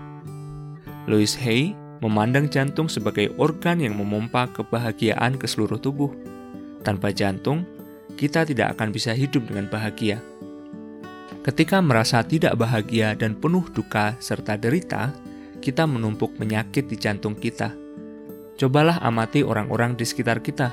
Louis 1.10 1.34
Hay 1.42 1.74
memandang 2.00 2.48
jantung 2.48 2.86
sebagai 2.88 3.34
organ 3.36 3.82
yang 3.82 3.98
memompa 3.98 4.48
kebahagiaan 4.54 5.36
ke 5.36 5.44
seluruh 5.44 5.76
tubuh. 5.76 6.14
Tanpa 6.86 7.10
jantung, 7.10 7.66
kita 8.14 8.46
tidak 8.46 8.78
akan 8.78 8.94
bisa 8.94 9.14
hidup 9.14 9.46
dengan 9.50 9.66
bahagia. 9.70 10.22
Ketika 11.44 11.82
merasa 11.84 12.24
tidak 12.24 12.56
bahagia 12.56 13.12
dan 13.14 13.36
penuh 13.36 13.68
duka 13.70 14.16
serta 14.22 14.56
derita, 14.56 15.12
kita 15.60 15.84
menumpuk 15.84 16.36
penyakit 16.40 16.88
di 16.88 16.96
jantung 16.96 17.36
kita 17.36 17.84
Cobalah 18.54 19.02
amati 19.02 19.42
orang-orang 19.42 19.98
di 19.98 20.06
sekitar 20.06 20.38
kita. 20.38 20.70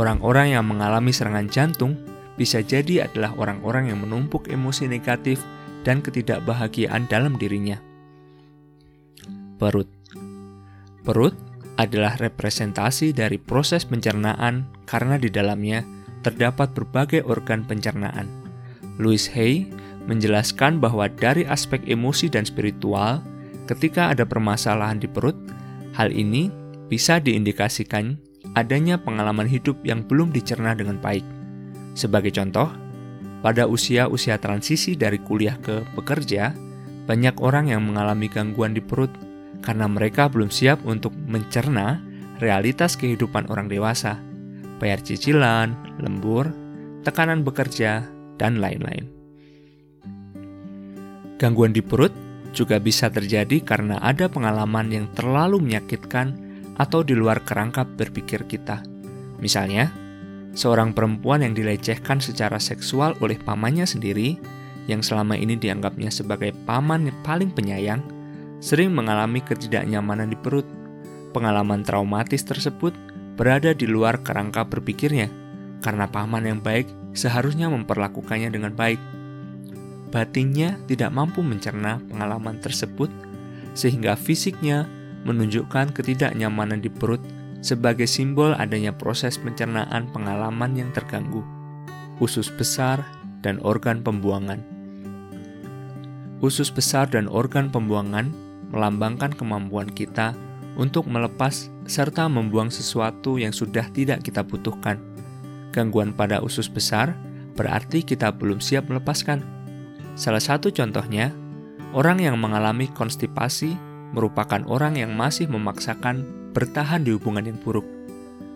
Orang-orang 0.00 0.56
yang 0.56 0.64
mengalami 0.64 1.12
serangan 1.12 1.48
jantung 1.52 1.92
bisa 2.40 2.64
jadi 2.64 3.04
adalah 3.04 3.36
orang-orang 3.36 3.92
yang 3.92 4.00
menumpuk 4.00 4.48
emosi 4.48 4.88
negatif 4.88 5.44
dan 5.84 6.00
ketidakbahagiaan 6.00 7.04
dalam 7.08 7.36
dirinya. 7.36 7.76
Perut 9.60 9.88
Perut 11.04 11.36
adalah 11.76 12.16
representasi 12.16 13.12
dari 13.12 13.36
proses 13.36 13.84
pencernaan 13.84 14.64
karena 14.88 15.20
di 15.20 15.28
dalamnya 15.28 15.84
terdapat 16.26 16.74
berbagai 16.74 17.22
organ 17.22 17.62
pencernaan. 17.62 18.26
Louis 18.98 19.30
Hay 19.30 19.70
menjelaskan 20.10 20.82
bahwa 20.82 21.06
dari 21.06 21.46
aspek 21.46 21.86
emosi 21.86 22.26
dan 22.26 22.42
spiritual, 22.42 23.22
ketika 23.70 24.10
ada 24.10 24.26
permasalahan 24.26 24.98
di 24.98 25.06
perut, 25.06 25.38
hal 25.94 26.10
ini 26.10 26.50
bisa 26.90 27.22
diindikasikan 27.22 28.18
adanya 28.58 28.98
pengalaman 28.98 29.46
hidup 29.46 29.78
yang 29.86 30.02
belum 30.02 30.34
dicerna 30.34 30.74
dengan 30.74 30.98
baik. 30.98 31.22
Sebagai 31.94 32.34
contoh, 32.34 32.70
pada 33.42 33.70
usia-usia 33.70 34.42
transisi 34.42 34.98
dari 34.98 35.22
kuliah 35.22 35.54
ke 35.62 35.86
bekerja, 35.94 36.50
banyak 37.06 37.38
orang 37.38 37.70
yang 37.70 37.86
mengalami 37.86 38.26
gangguan 38.26 38.74
di 38.74 38.82
perut 38.82 39.10
karena 39.62 39.86
mereka 39.86 40.26
belum 40.26 40.50
siap 40.50 40.82
untuk 40.82 41.14
mencerna 41.14 42.02
realitas 42.42 42.98
kehidupan 42.98 43.48
orang 43.48 43.70
dewasa, 43.70 44.18
bayar 44.76 45.00
cicilan, 45.00 45.74
lembur, 46.00 46.50
tekanan 47.02 47.46
bekerja, 47.46 48.04
dan 48.36 48.60
lain-lain. 48.60 49.08
Gangguan 51.36 51.72
di 51.76 51.84
perut 51.84 52.12
juga 52.56 52.80
bisa 52.80 53.12
terjadi 53.12 53.60
karena 53.60 54.00
ada 54.00 54.32
pengalaman 54.32 54.88
yang 54.88 55.06
terlalu 55.12 55.60
menyakitkan 55.60 56.32
atau 56.80 57.04
di 57.04 57.12
luar 57.12 57.44
kerangka 57.44 57.84
berpikir 57.84 58.48
kita. 58.48 58.80
Misalnya, 59.36 59.92
seorang 60.56 60.96
perempuan 60.96 61.44
yang 61.44 61.52
dilecehkan 61.52 62.24
secara 62.24 62.56
seksual 62.56 63.12
oleh 63.20 63.36
pamannya 63.36 63.84
sendiri, 63.84 64.40
yang 64.88 65.04
selama 65.04 65.36
ini 65.36 65.60
dianggapnya 65.60 66.08
sebagai 66.08 66.56
paman 66.64 67.12
yang 67.12 67.18
paling 67.20 67.52
penyayang, 67.52 68.00
sering 68.64 68.96
mengalami 68.96 69.44
ketidaknyamanan 69.44 70.32
di 70.32 70.38
perut. 70.40 70.64
Pengalaman 71.36 71.84
traumatis 71.84 72.40
tersebut 72.48 72.96
berada 73.36 73.76
di 73.76 73.84
luar 73.84 74.24
kerangka 74.24 74.64
berpikirnya, 74.64 75.28
karena 75.84 76.08
paman 76.08 76.48
yang 76.48 76.60
baik 76.64 76.88
seharusnya 77.12 77.68
memperlakukannya 77.68 78.48
dengan 78.48 78.72
baik. 78.72 78.98
Batinnya 80.10 80.80
tidak 80.88 81.12
mampu 81.12 81.44
mencerna 81.44 82.00
pengalaman 82.08 82.56
tersebut, 82.64 83.12
sehingga 83.76 84.16
fisiknya 84.16 84.88
menunjukkan 85.28 85.92
ketidaknyamanan 85.92 86.80
di 86.80 86.88
perut 86.88 87.20
sebagai 87.60 88.08
simbol 88.08 88.56
adanya 88.56 88.96
proses 88.96 89.36
pencernaan 89.36 90.08
pengalaman 90.14 90.72
yang 90.78 90.90
terganggu, 90.96 91.44
usus 92.22 92.48
besar, 92.48 93.04
dan 93.44 93.60
organ 93.60 94.00
pembuangan. 94.00 94.62
Usus 96.40 96.68
besar 96.68 97.08
dan 97.08 97.26
organ 97.28 97.72
pembuangan 97.72 98.32
melambangkan 98.70 99.32
kemampuan 99.32 99.88
kita 99.88 100.36
untuk 100.76 101.08
melepas 101.08 101.72
serta 101.88 102.28
membuang 102.28 102.68
sesuatu 102.68 103.40
yang 103.40 103.50
sudah 103.50 103.88
tidak 103.92 104.22
kita 104.22 104.44
butuhkan. 104.44 105.00
Gangguan 105.72 106.12
pada 106.12 106.40
usus 106.44 106.68
besar 106.68 107.16
berarti 107.56 108.04
kita 108.04 108.32
belum 108.32 108.60
siap 108.60 108.88
melepaskan. 108.92 109.40
Salah 110.16 110.40
satu 110.40 110.72
contohnya, 110.72 111.32
orang 111.96 112.20
yang 112.20 112.36
mengalami 112.36 112.88
konstipasi 112.92 113.76
merupakan 114.12 114.64
orang 114.68 114.96
yang 115.00 115.12
masih 115.12 115.48
memaksakan 115.48 116.24
bertahan 116.52 117.04
di 117.04 117.12
hubungan 117.12 117.48
yang 117.52 117.58
buruk. 117.60 117.84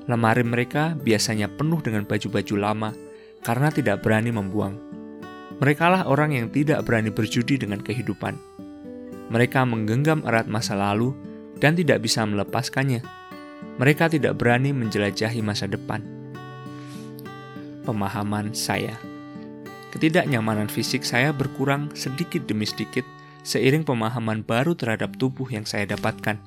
Lemari 0.08 0.44
mereka 0.44 0.96
biasanya 0.96 1.48
penuh 1.52 1.80
dengan 1.84 2.08
baju-baju 2.08 2.54
lama 2.56 2.90
karena 3.44 3.68
tidak 3.68 4.00
berani 4.00 4.32
membuang. 4.32 4.76
Merekalah 5.60 6.08
orang 6.08 6.32
yang 6.32 6.48
tidak 6.48 6.88
berani 6.88 7.12
berjudi 7.12 7.60
dengan 7.60 7.84
kehidupan. 7.84 8.32
Mereka 9.28 9.60
menggenggam 9.68 10.24
erat 10.24 10.48
masa 10.48 10.72
lalu 10.72 11.12
dan 11.60 11.76
tidak 11.76 12.02
bisa 12.02 12.24
melepaskannya. 12.24 13.04
Mereka 13.76 14.08
tidak 14.08 14.40
berani 14.40 14.72
menjelajahi 14.72 15.44
masa 15.44 15.68
depan. 15.68 16.00
Pemahaman 17.84 18.52
saya 18.56 18.96
ketidaknyamanan 19.90 20.70
fisik 20.70 21.02
saya 21.02 21.34
berkurang 21.34 21.90
sedikit 21.98 22.46
demi 22.46 22.64
sedikit 22.64 23.02
seiring 23.42 23.82
pemahaman 23.82 24.46
baru 24.46 24.78
terhadap 24.78 25.18
tubuh 25.18 25.48
yang 25.50 25.66
saya 25.66 25.84
dapatkan. 25.88 26.38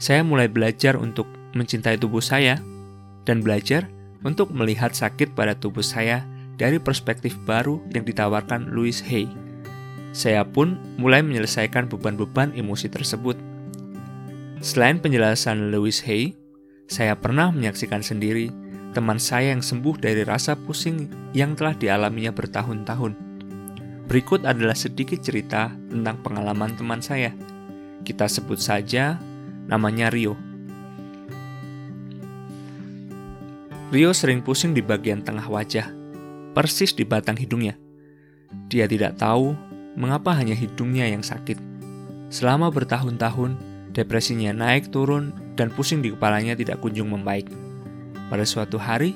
Saya 0.00 0.24
mulai 0.24 0.48
belajar 0.48 0.96
untuk 0.96 1.28
mencintai 1.56 1.96
tubuh 2.00 2.24
saya 2.24 2.60
dan 3.24 3.44
belajar 3.44 3.88
untuk 4.24 4.52
melihat 4.52 4.92
sakit 4.92 5.32
pada 5.32 5.56
tubuh 5.56 5.84
saya 5.84 6.24
dari 6.60 6.76
perspektif 6.76 7.36
baru 7.48 7.80
yang 7.92 8.04
ditawarkan 8.04 8.72
Louis 8.72 9.00
Hay. 9.08 9.28
Saya 10.12 10.44
pun 10.44 10.76
mulai 11.00 11.24
menyelesaikan 11.24 11.88
beban-beban 11.88 12.52
emosi 12.52 12.90
tersebut. 12.90 13.38
Selain 14.60 15.00
penjelasan 15.00 15.72
Louis 15.72 15.96
Hay, 16.04 16.36
saya 16.84 17.16
pernah 17.16 17.48
menyaksikan 17.48 18.04
sendiri 18.04 18.52
teman 18.92 19.16
saya 19.16 19.56
yang 19.56 19.64
sembuh 19.64 19.96
dari 19.96 20.20
rasa 20.20 20.52
pusing 20.52 21.08
yang 21.32 21.56
telah 21.56 21.72
dialaminya 21.72 22.28
bertahun-tahun. 22.28 23.16
Berikut 24.04 24.44
adalah 24.44 24.76
sedikit 24.76 25.16
cerita 25.24 25.72
tentang 25.88 26.20
pengalaman 26.20 26.76
teman 26.76 27.00
saya. 27.00 27.32
Kita 28.04 28.28
sebut 28.28 28.60
saja 28.60 29.16
namanya 29.64 30.12
Rio. 30.12 30.36
Rio 33.88 34.12
sering 34.12 34.44
pusing 34.44 34.76
di 34.76 34.84
bagian 34.84 35.24
tengah 35.24 35.48
wajah, 35.48 35.88
persis 36.52 36.92
di 36.92 37.08
batang 37.08 37.40
hidungnya. 37.40 37.80
Dia 38.68 38.84
tidak 38.84 39.16
tahu 39.16 39.56
mengapa 39.96 40.36
hanya 40.36 40.52
hidungnya 40.52 41.08
yang 41.08 41.24
sakit. 41.24 41.56
Selama 42.28 42.68
bertahun-tahun, 42.68 43.69
depresinya 43.92 44.54
naik 44.54 44.90
turun 44.94 45.34
dan 45.58 45.70
pusing 45.74 46.00
di 46.00 46.14
kepalanya 46.14 46.54
tidak 46.54 46.78
kunjung 46.82 47.10
membaik. 47.10 47.50
Pada 48.30 48.46
suatu 48.46 48.78
hari, 48.78 49.14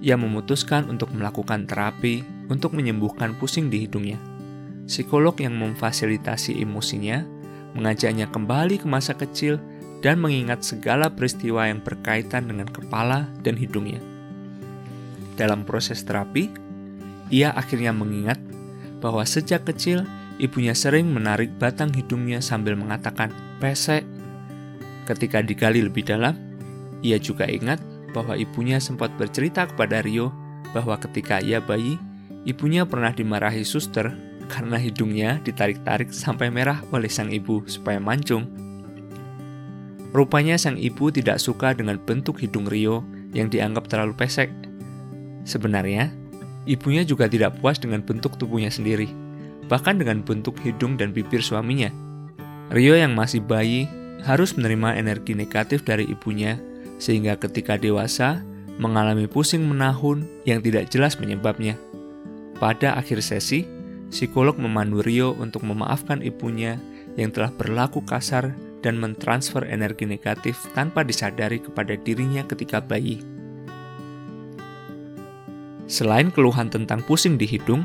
ia 0.00 0.16
memutuskan 0.16 0.88
untuk 0.88 1.12
melakukan 1.12 1.68
terapi 1.68 2.24
untuk 2.48 2.76
menyembuhkan 2.76 3.36
pusing 3.36 3.68
di 3.68 3.84
hidungnya. 3.84 4.20
Psikolog 4.88 5.36
yang 5.38 5.54
memfasilitasi 5.56 6.60
emosinya 6.60 7.22
mengajaknya 7.76 8.26
kembali 8.26 8.82
ke 8.82 8.86
masa 8.88 9.14
kecil 9.14 9.60
dan 10.00 10.18
mengingat 10.18 10.64
segala 10.64 11.12
peristiwa 11.12 11.68
yang 11.68 11.84
berkaitan 11.84 12.48
dengan 12.48 12.66
kepala 12.66 13.28
dan 13.44 13.54
hidungnya. 13.54 14.00
Dalam 15.36 15.64
proses 15.64 16.02
terapi, 16.02 16.50
ia 17.30 17.54
akhirnya 17.54 17.94
mengingat 17.94 18.40
bahwa 19.00 19.24
sejak 19.24 19.64
kecil 19.64 20.04
ibunya 20.40 20.76
sering 20.76 21.08
menarik 21.12 21.52
batang 21.60 21.92
hidungnya 21.92 22.42
sambil 22.42 22.74
mengatakan 22.74 23.30
pesek. 23.62 24.02
Ketika 25.08 25.40
digali 25.40 25.84
lebih 25.84 26.04
dalam, 26.06 26.36
ia 27.00 27.16
juga 27.16 27.48
ingat 27.48 27.80
bahwa 28.12 28.34
ibunya 28.34 28.82
sempat 28.82 29.14
bercerita 29.16 29.70
kepada 29.70 30.02
Rio 30.04 30.34
bahwa 30.74 30.98
ketika 30.98 31.40
ia 31.42 31.58
bayi, 31.62 31.96
ibunya 32.46 32.86
pernah 32.86 33.10
dimarahi 33.10 33.64
suster 33.66 34.12
karena 34.50 34.76
hidungnya 34.76 35.38
ditarik-tarik 35.46 36.10
sampai 36.10 36.50
merah 36.50 36.82
oleh 36.90 37.06
sang 37.06 37.30
ibu 37.30 37.62
supaya 37.70 38.02
mancung. 38.02 38.50
Rupanya 40.10 40.58
sang 40.58 40.74
ibu 40.74 41.06
tidak 41.14 41.38
suka 41.38 41.70
dengan 41.70 42.02
bentuk 42.02 42.42
hidung 42.42 42.66
Rio 42.66 43.06
yang 43.30 43.46
dianggap 43.46 43.86
terlalu 43.86 44.10
pesek. 44.18 44.50
Sebenarnya, 45.46 46.10
ibunya 46.66 47.06
juga 47.06 47.30
tidak 47.30 47.62
puas 47.62 47.78
dengan 47.78 48.02
bentuk 48.02 48.34
tubuhnya 48.34 48.74
sendiri, 48.74 49.06
bahkan 49.70 50.02
dengan 50.02 50.26
bentuk 50.26 50.58
hidung 50.66 50.98
dan 50.98 51.14
bibir 51.14 51.38
suaminya. 51.38 51.94
Rio 52.74 52.98
yang 52.98 53.14
masih 53.14 53.38
bayi 53.38 53.86
harus 54.24 54.56
menerima 54.56 54.96
energi 54.96 55.32
negatif 55.36 55.84
dari 55.84 56.08
ibunya 56.08 56.60
sehingga 57.00 57.36
ketika 57.40 57.80
dewasa 57.80 58.44
mengalami 58.80 59.28
pusing 59.28 59.64
menahun 59.68 60.24
yang 60.48 60.64
tidak 60.64 60.88
jelas 60.88 61.16
penyebabnya. 61.16 61.76
Pada 62.56 62.96
akhir 62.96 63.24
sesi, 63.24 63.64
psikolog 64.12 64.56
memandu 64.56 65.00
Rio 65.00 65.32
untuk 65.36 65.64
memaafkan 65.64 66.20
ibunya 66.20 66.76
yang 67.16 67.32
telah 67.32 67.52
berlaku 67.52 68.04
kasar 68.04 68.52
dan 68.80 68.96
mentransfer 68.96 69.64
energi 69.68 70.08
negatif 70.08 70.56
tanpa 70.72 71.04
disadari 71.04 71.60
kepada 71.60 71.96
dirinya 71.96 72.44
ketika 72.48 72.80
bayi. 72.80 73.20
Selain 75.90 76.30
keluhan 76.30 76.70
tentang 76.70 77.02
pusing 77.04 77.36
di 77.36 77.44
hidung, 77.44 77.84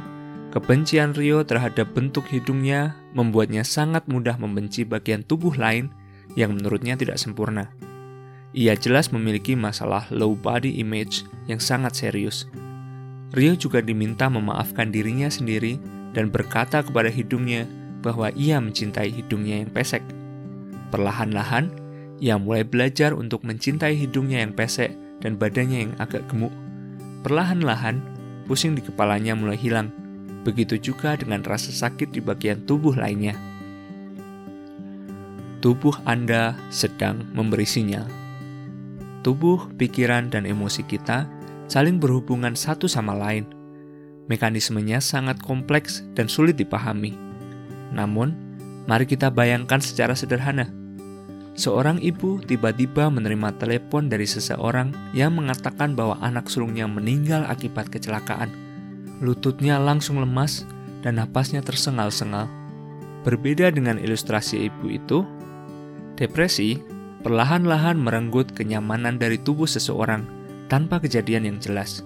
kebencian 0.55 1.11
Rio 1.17 1.43
terhadap 1.43 1.91
bentuk 1.91 2.23
hidungnya 2.31 2.95
membuatnya 3.11 3.65
sangat 3.65 4.07
mudah 4.07 4.39
membenci 4.39 4.87
bagian 4.87 5.25
tubuh 5.25 5.51
lain 5.57 5.91
yang 6.33 6.57
menurutnya 6.57 6.97
tidak 6.97 7.21
sempurna. 7.21 7.69
Ia 8.55 8.73
jelas 8.73 9.13
memiliki 9.13 9.53
masalah 9.53 10.09
low 10.09 10.33
body 10.33 10.81
image 10.81 11.27
yang 11.45 11.61
sangat 11.61 11.93
serius. 11.93 12.49
Rio 13.35 13.53
juga 13.53 13.83
diminta 13.83 14.31
memaafkan 14.31 14.89
dirinya 14.89 15.27
sendiri 15.27 15.75
dan 16.15 16.31
berkata 16.31 16.79
kepada 16.81 17.11
hidungnya 17.11 17.67
bahwa 17.99 18.31
ia 18.33 18.57
mencintai 18.63 19.11
hidungnya 19.11 19.59
yang 19.65 19.69
pesek. 19.73 20.01
Perlahan-lahan, 20.93 21.67
ia 22.23 22.39
mulai 22.39 22.63
belajar 22.63 23.11
untuk 23.11 23.43
mencintai 23.43 23.91
hidungnya 23.97 24.39
yang 24.39 24.55
pesek 24.55 24.95
dan 25.19 25.35
badannya 25.35 25.89
yang 25.89 25.93
agak 25.99 26.23
gemuk. 26.31 26.53
Perlahan-lahan, 27.27 27.99
pusing 28.47 28.77
di 28.77 28.81
kepalanya 28.85 29.35
mulai 29.35 29.59
hilang. 29.59 29.91
Begitu 30.47 30.77
juga 30.79 31.17
dengan 31.17 31.41
rasa 31.43 31.73
sakit 31.73 32.13
di 32.13 32.21
bagian 32.21 32.63
tubuh 32.63 32.95
lainnya. 32.95 33.35
Tubuh 35.65 35.97
Anda 36.05 36.53
sedang 36.69 37.25
memberi 37.33 37.65
sinyal 37.65 38.25
tubuh, 39.25 39.73
pikiran, 39.81 40.29
dan 40.29 40.45
emosi 40.45 40.85
kita 40.85 41.25
saling 41.65 41.97
berhubungan 41.97 42.53
satu 42.53 42.85
sama 42.85 43.17
lain. 43.17 43.49
Mekanismenya 44.29 45.01
sangat 45.01 45.41
kompleks 45.41 46.05
dan 46.13 46.29
sulit 46.29 46.61
dipahami. 46.61 47.17
Namun, 47.89 48.37
mari 48.85 49.09
kita 49.09 49.33
bayangkan 49.33 49.81
secara 49.81 50.13
sederhana. 50.13 50.69
Seorang 51.57 51.97
ibu 52.05 52.37
tiba-tiba 52.37 53.09
menerima 53.09 53.57
telepon 53.57 54.05
dari 54.11 54.29
seseorang 54.29 54.93
yang 55.17 55.33
mengatakan 55.33 55.97
bahwa 55.97 56.21
anak 56.21 56.45
sulungnya 56.45 56.85
meninggal 56.85 57.41
akibat 57.49 57.89
kecelakaan. 57.89 58.53
Lututnya 59.23 59.81
langsung 59.81 60.21
lemas 60.21 60.67
dan 61.01 61.17
napasnya 61.17 61.65
tersengal-sengal. 61.65 62.45
Berbeda 63.23 63.73
dengan 63.73 63.97
ilustrasi 63.97 64.69
ibu 64.69 64.91
itu, 64.91 65.23
depresi 66.17 66.79
perlahan-lahan 67.21 67.99
merenggut 67.99 68.53
kenyamanan 68.53 69.19
dari 69.19 69.37
tubuh 69.41 69.65
seseorang 69.67 70.25
tanpa 70.67 71.01
kejadian 71.01 71.49
yang 71.49 71.57
jelas. 71.61 72.01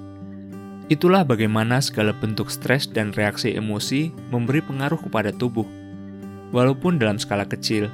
Itulah 0.89 1.21
bagaimana 1.21 1.77
segala 1.85 2.17
bentuk 2.17 2.49
stres 2.49 2.89
dan 2.89 3.13
reaksi 3.13 3.53
emosi 3.53 4.09
memberi 4.33 4.65
pengaruh 4.65 4.97
kepada 4.97 5.29
tubuh, 5.29 5.67
walaupun 6.49 6.97
dalam 6.97 7.21
skala 7.21 7.45
kecil. 7.45 7.93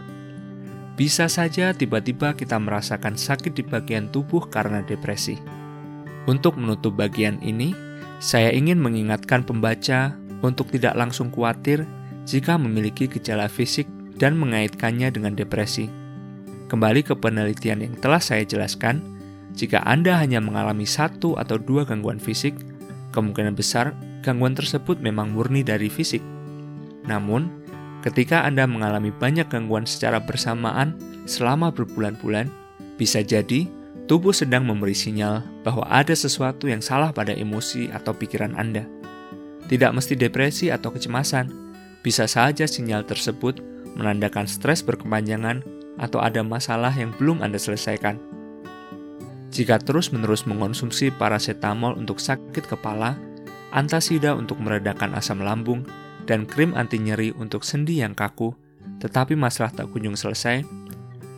Bisa 0.95 1.28
saja 1.28 1.75
tiba-tiba 1.75 2.32
kita 2.39 2.56
merasakan 2.56 3.19
sakit 3.19 3.51
di 3.51 3.67
bagian 3.67 4.08
tubuh 4.15 4.47
karena 4.47 4.80
depresi. 4.80 5.36
Untuk 6.23 6.56
menutup 6.56 6.95
bagian 6.95 7.36
ini, 7.43 7.75
saya 8.23 8.56
ingin 8.56 8.80
mengingatkan 8.80 9.43
pembaca 9.43 10.15
untuk 10.39 10.71
tidak 10.71 10.95
langsung 10.95 11.28
khawatir 11.36 11.84
jika 12.23 12.56
memiliki 12.56 13.12
gejala 13.12 13.51
fisik 13.51 13.91
dan 14.15 14.39
mengaitkannya 14.39 15.12
dengan 15.12 15.36
depresi. 15.36 16.05
Kembali 16.76 17.08
ke 17.08 17.16
penelitian 17.16 17.88
yang 17.88 17.96
telah 18.04 18.20
saya 18.20 18.44
jelaskan, 18.44 19.00
jika 19.56 19.80
Anda 19.88 20.20
hanya 20.20 20.44
mengalami 20.44 20.84
satu 20.84 21.40
atau 21.40 21.56
dua 21.56 21.88
gangguan 21.88 22.20
fisik, 22.20 22.52
kemungkinan 23.16 23.56
besar 23.56 23.96
gangguan 24.28 24.60
tersebut 24.60 25.00
memang 25.00 25.32
murni 25.32 25.64
dari 25.64 25.88
fisik. 25.88 26.20
Namun, 27.08 27.48
ketika 28.04 28.44
Anda 28.44 28.68
mengalami 28.68 29.16
banyak 29.16 29.48
gangguan 29.48 29.88
secara 29.88 30.20
bersamaan 30.20 31.00
selama 31.24 31.72
berbulan-bulan, 31.72 32.52
bisa 33.00 33.24
jadi 33.24 33.72
tubuh 34.12 34.36
sedang 34.36 34.68
memberi 34.68 34.92
sinyal 34.92 35.48
bahwa 35.64 35.88
ada 35.88 36.12
sesuatu 36.12 36.68
yang 36.68 36.84
salah 36.84 37.16
pada 37.16 37.32
emosi 37.32 37.88
atau 37.88 38.12
pikiran 38.12 38.52
Anda. 38.52 38.84
Tidak 39.72 39.96
mesti 39.96 40.20
depresi 40.20 40.76
atau 40.76 40.92
kecemasan, 40.92 41.56
bisa 42.04 42.28
saja 42.28 42.68
sinyal 42.68 43.08
tersebut 43.08 43.64
menandakan 43.96 44.44
stres 44.44 44.84
berkepanjangan 44.84 45.75
atau 45.98 46.20
ada 46.20 46.44
masalah 46.44 46.92
yang 46.92 47.16
belum 47.16 47.40
Anda 47.44 47.60
selesaikan. 47.60 48.20
Jika 49.56 49.80
terus-menerus 49.80 50.44
mengonsumsi 50.44 51.16
paracetamol 51.16 51.96
untuk 51.96 52.20
sakit 52.20 52.68
kepala, 52.68 53.16
antasida 53.72 54.36
untuk 54.36 54.60
meredakan 54.60 55.16
asam 55.16 55.40
lambung, 55.40 55.88
dan 56.26 56.44
krim 56.44 56.76
anti 56.76 57.00
nyeri 57.00 57.32
untuk 57.38 57.64
sendi 57.64 58.04
yang 58.04 58.12
kaku, 58.12 58.52
tetapi 59.00 59.38
masalah 59.38 59.72
tak 59.72 59.88
kunjung 59.94 60.18
selesai, 60.18 60.66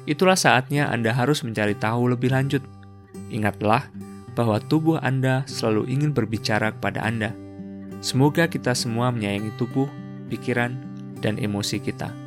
itulah 0.10 0.39
saatnya 0.39 0.89
Anda 0.89 1.13
harus 1.13 1.43
mencari 1.46 1.78
tahu 1.78 2.15
lebih 2.15 2.34
lanjut. 2.34 2.63
Ingatlah 3.30 3.86
bahwa 4.34 4.58
tubuh 4.63 4.98
Anda 5.04 5.43
selalu 5.46 5.89
ingin 5.91 6.15
berbicara 6.15 6.74
kepada 6.74 7.04
Anda. 7.04 7.36
Semoga 8.00 8.46
kita 8.46 8.78
semua 8.78 9.10
menyayangi 9.10 9.54
tubuh, 9.58 9.89
pikiran, 10.30 10.78
dan 11.20 11.41
emosi 11.41 11.82
kita. 11.82 12.26